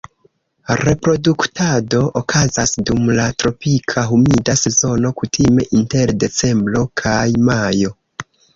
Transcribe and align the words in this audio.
Reproduktado 0.77 1.99
okazas 2.21 2.73
dum 2.91 3.05
la 3.21 3.27
tropika 3.43 4.07
humida 4.15 4.57
sezono 4.65 5.13
kutime 5.23 5.69
inter 5.83 6.17
decembro 6.27 6.85
kaj 7.07 7.23
majo. 7.51 7.97